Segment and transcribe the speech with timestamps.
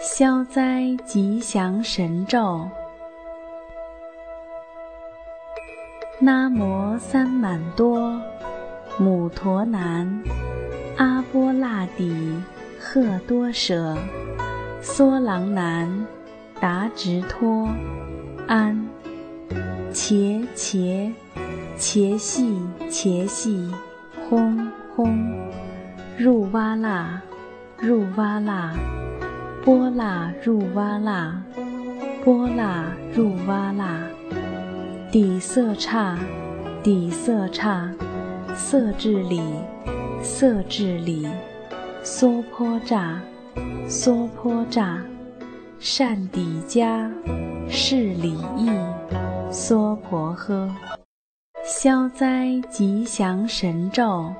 [0.00, 2.68] 消灾吉祥神咒：
[6.20, 8.20] 南无三满多
[8.98, 10.22] 母陀南
[10.96, 12.42] 阿波那底
[12.78, 13.96] 贺多舍
[14.82, 16.06] 娑囊南
[16.60, 17.68] 达直托
[18.46, 18.94] 安。
[19.94, 21.12] 且且
[21.78, 23.70] 且细且细
[24.28, 25.16] 轰轰。
[26.18, 27.22] 入哇啦
[27.78, 28.74] 入哇那。
[29.64, 31.42] 波那入哇那，
[32.22, 32.84] 波那
[33.14, 33.98] 入哇那，
[35.10, 36.18] 底色差，
[36.82, 37.90] 底色差，
[38.54, 39.40] 色智里，
[40.22, 41.26] 色智里，
[42.02, 43.18] 娑婆刹，
[43.88, 45.02] 娑婆刹，
[45.78, 47.10] 善底迦，
[47.66, 48.70] 是理意，
[49.50, 50.68] 娑婆诃，
[51.64, 54.30] 消灾吉祥神咒。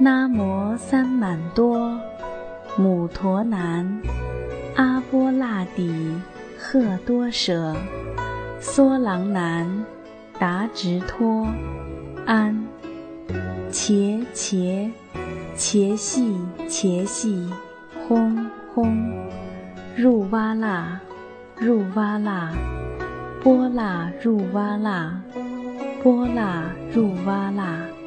[0.00, 2.00] 南无三满多
[2.76, 4.00] 母陀南
[4.76, 6.14] 阿波那底
[6.56, 7.74] 贺多舍
[8.60, 9.84] 娑囊南
[10.38, 11.48] 达直托
[12.24, 12.64] 安
[13.72, 14.88] 且且
[15.56, 16.38] 且细
[16.68, 17.50] 且细
[18.06, 19.04] 轰轰
[19.96, 21.00] 入哇那
[21.56, 22.54] 入哇那
[23.42, 25.20] 波那入哇那
[26.04, 27.98] 波那入哇那。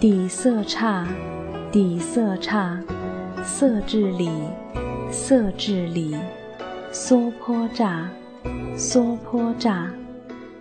[0.00, 1.08] 底色差，
[1.72, 2.78] 底色差，
[3.42, 4.30] 色智里，
[5.10, 6.16] 色智里，
[6.92, 8.08] 娑婆刹，
[8.76, 9.90] 娑婆刹，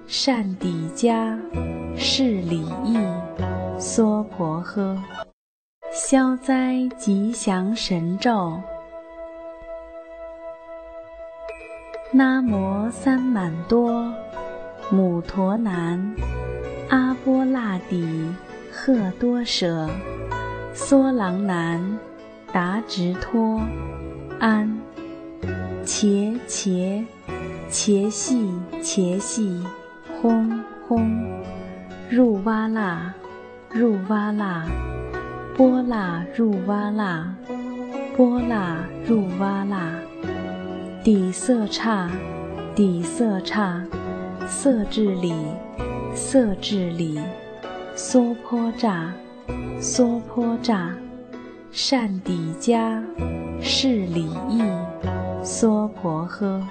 [0.08, 1.38] 善底迦，
[1.96, 2.98] 是理意，
[3.78, 4.98] 娑婆诃，
[5.92, 8.60] 消灾吉祥神咒：
[12.12, 14.12] 南无三满多
[14.90, 16.16] 母陀南
[16.90, 18.34] 阿波那底。
[18.80, 19.90] 贺多舍，
[20.72, 21.98] 娑囊南，
[22.54, 23.60] 达直托，
[24.40, 24.80] 安，
[25.84, 27.04] 茄茄，
[27.72, 29.64] 茄细茄细，
[30.22, 31.12] 轰轰，
[32.08, 33.16] 入哇啦，
[33.72, 34.68] 入哇啦，
[35.58, 37.36] 波啦入哇啦，
[38.16, 39.90] 波啦入哇啦，
[41.04, 42.12] 底色差，
[42.76, 43.84] 底色差，
[44.48, 45.34] 色智里，
[46.14, 47.20] 色智里。
[47.98, 49.12] 娑婆乍，
[49.82, 50.96] 娑婆乍，
[51.72, 53.02] 善底迦，
[53.60, 54.62] 是礼意，
[55.44, 56.62] 娑婆诃。